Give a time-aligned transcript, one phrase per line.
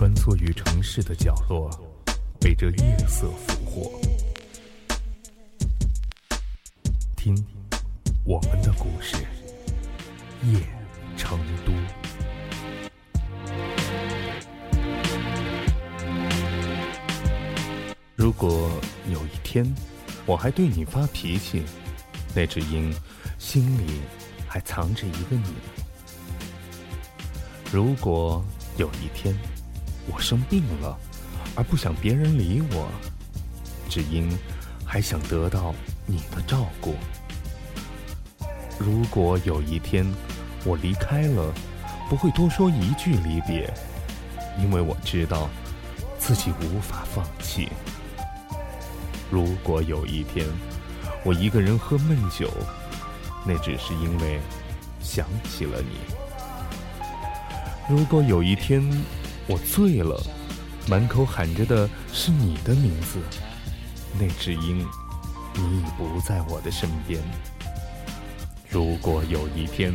[0.00, 1.68] 穿梭于城市的角落，
[2.40, 4.00] 被这夜色俘获。
[7.14, 7.36] 听，
[8.24, 9.18] 我们的故事，
[10.44, 10.58] 夜
[11.18, 11.72] 成都。
[18.16, 18.70] 如果
[19.12, 19.70] 有一天，
[20.24, 21.62] 我还对你发脾气，
[22.34, 22.90] 那只因
[23.38, 24.00] 心里
[24.48, 25.44] 还藏着一个你。
[27.70, 28.42] 如果
[28.78, 29.36] 有一天，
[30.06, 30.96] 我生病了，
[31.54, 32.88] 而不想别人理我，
[33.88, 34.30] 只因
[34.84, 35.74] 还想得到
[36.06, 36.94] 你的照顾。
[38.78, 40.06] 如果有一天
[40.64, 41.52] 我离开了，
[42.08, 43.72] 不会多说一句离别，
[44.58, 45.48] 因为我知道
[46.18, 47.68] 自己无法放弃。
[49.30, 50.46] 如果有一天
[51.24, 52.50] 我一个人喝闷酒，
[53.44, 54.40] 那只是因为
[55.00, 55.98] 想起了你。
[57.88, 58.82] 如果有一天
[59.50, 60.16] 我醉了，
[60.86, 63.18] 满口喊着的是你的名字，
[64.16, 64.78] 那只因
[65.56, 67.20] 你已不在我的身边。
[68.68, 69.92] 如果有一天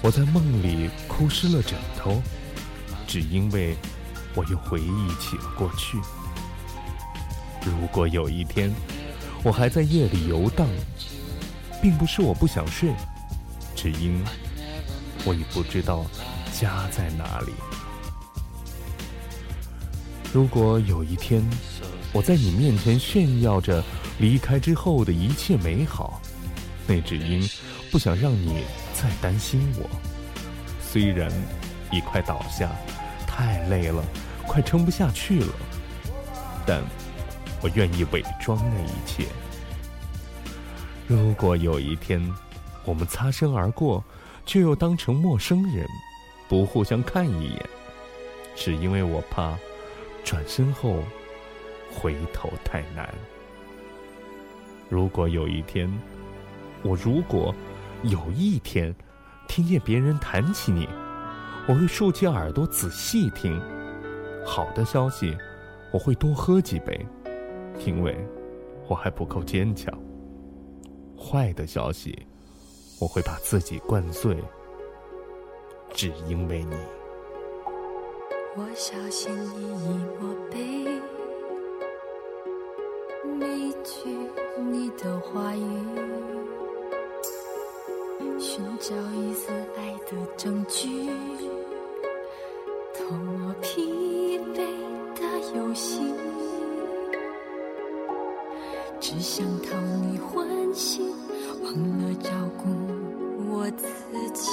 [0.00, 2.22] 我在梦里哭湿了枕头，
[3.04, 3.74] 只因为
[4.32, 5.98] 我又回忆起了过去。
[7.64, 8.72] 如果有一天
[9.42, 10.68] 我还在夜里游荡，
[11.82, 12.92] 并不是我不想睡，
[13.74, 14.24] 只因
[15.24, 16.06] 我已不知道。
[16.52, 17.52] 家在哪里？
[20.34, 21.40] 如果有一天，
[22.12, 23.80] 我在你面前炫耀着
[24.18, 26.20] 离开之后的一切美好，
[26.88, 27.40] 那只因
[27.92, 29.88] 不想让你再担心我。
[30.80, 31.30] 虽然
[31.92, 32.68] 已快倒下，
[33.28, 34.04] 太累了，
[34.44, 35.52] 快撑不下去了，
[36.66, 36.82] 但
[37.62, 39.28] 我愿意伪装那一切。
[41.06, 42.20] 如果有一天，
[42.84, 44.02] 我们擦身而过，
[44.44, 45.86] 却又当成陌生人。
[46.48, 47.68] 不互相看一眼，
[48.56, 49.56] 只因为我怕
[50.24, 51.02] 转身后
[51.92, 53.08] 回头太难。
[54.88, 55.90] 如果有一天，
[56.82, 57.54] 我如果
[58.02, 58.94] 有一天
[59.46, 60.88] 听见别人谈起你，
[61.68, 63.60] 我会竖起耳朵仔细听。
[64.44, 65.36] 好的消息，
[65.92, 67.06] 我会多喝几杯，
[67.86, 68.16] 因为
[68.88, 69.92] 我还不够坚强。
[71.18, 72.26] 坏的消息，
[73.00, 74.36] 我会把自己灌醉。
[75.92, 76.76] 只因为你，
[78.56, 80.58] 我小心翼翼默背
[83.36, 84.08] 每句
[84.70, 85.60] 你的话语，
[88.38, 90.88] 寻找一丝爱的证据，
[92.94, 94.58] 偷我疲惫
[95.14, 95.22] 的
[95.56, 96.14] 游戏，
[99.00, 101.12] 只想讨你欢心，
[101.64, 102.68] 忘了照顾
[103.50, 103.88] 我自
[104.32, 104.48] 己。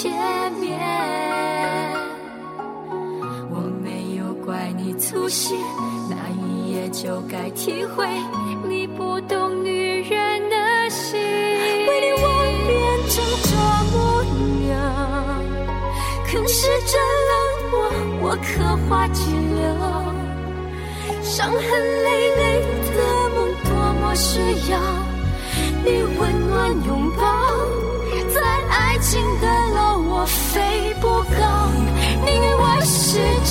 [0.00, 0.10] 前
[0.52, 0.80] 面，
[3.50, 5.58] 我没有怪你粗心，
[6.08, 8.08] 那一夜就该体会
[8.66, 11.20] 你不懂女人的心。
[11.20, 12.24] 为你我
[12.66, 12.72] 变
[13.10, 13.50] 成这
[13.92, 14.24] 模
[14.72, 14.72] 样，
[16.24, 16.96] 可是这
[17.28, 17.32] 冷
[17.70, 17.76] 漠
[18.22, 18.48] 我刻
[18.88, 19.62] 画肌留，
[21.22, 22.42] 伤痕累累
[22.96, 22.98] 的
[23.36, 23.68] 梦多
[24.00, 24.40] 么需
[24.72, 24.80] 要
[25.84, 26.39] 你温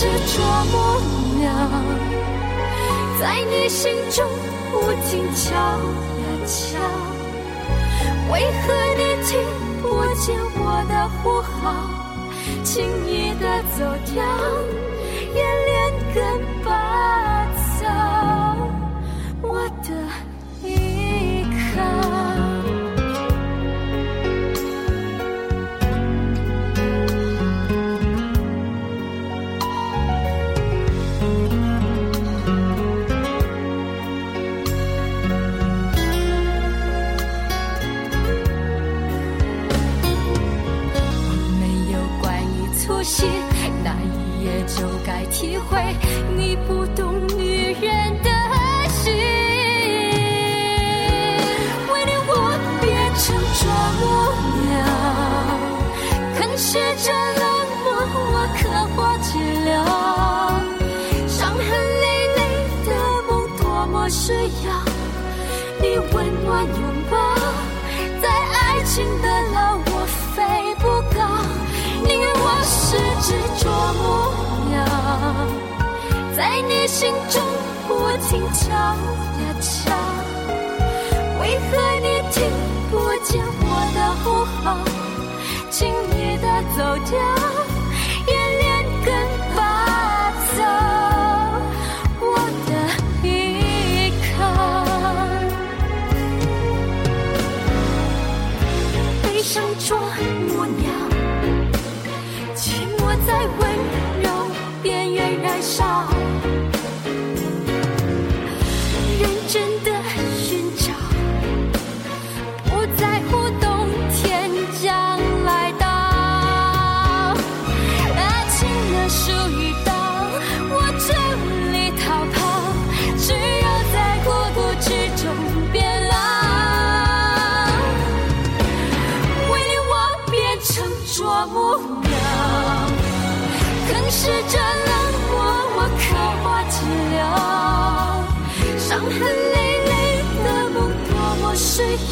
[0.00, 1.48] 是捉摸不了，
[3.18, 4.24] 在你心中
[4.70, 6.78] 不停敲呀敲。
[8.32, 9.40] 为何你听
[9.82, 11.74] 不见我的呼号，
[12.62, 13.44] 轻易的
[13.76, 14.22] 走掉，
[15.34, 15.42] 也
[66.00, 66.80] 温暖拥
[67.10, 67.16] 抱，
[68.22, 70.36] 在爱情的牢，我飞
[70.76, 70.86] 不
[71.16, 71.18] 高。
[72.06, 73.26] 宁愿我是只
[73.58, 73.62] 啄
[73.98, 74.02] 木
[74.70, 74.76] 鸟，
[76.36, 77.42] 在你心中
[77.86, 77.90] 不
[78.28, 79.66] 停敲呀敲。
[81.40, 82.36] 为何你听
[82.90, 82.92] 不
[83.24, 83.28] 见
[83.60, 83.64] 我
[83.94, 84.24] 的呼
[84.62, 84.66] 号？
[85.70, 85.76] 轻
[86.12, 86.46] 易的
[86.76, 86.78] 走
[87.10, 87.77] 掉。
[100.48, 100.88] 模样，
[102.54, 103.28] 寂寞在
[103.58, 103.60] 温
[104.22, 104.26] 柔
[104.82, 106.08] 边缘燃烧，
[109.18, 109.97] 认真的。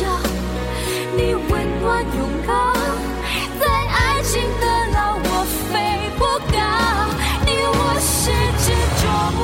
[0.00, 0.04] 要
[1.16, 1.50] 你温
[1.80, 2.52] 暖拥抱。
[3.60, 5.28] 在爱情的牢，我
[5.70, 5.74] 飞
[6.18, 6.20] 不
[6.52, 6.56] 高。
[7.46, 8.20] 你我是
[8.62, 8.64] 只
[9.00, 9.02] 啄
[9.36, 9.40] 木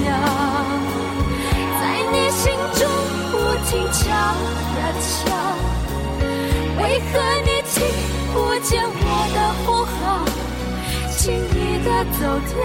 [0.00, 0.06] 鸟，
[1.80, 1.82] 在
[2.12, 2.42] 你心
[2.74, 2.80] 中
[3.32, 3.34] 不
[3.66, 3.98] 停敲
[4.78, 5.08] 呀敲。
[6.78, 6.80] 为
[7.10, 7.12] 何
[7.44, 7.74] 你听
[8.32, 9.02] 不见我
[9.34, 9.96] 的呼号？
[11.16, 11.88] 轻易的
[12.18, 12.20] 走
[12.54, 12.60] 掉。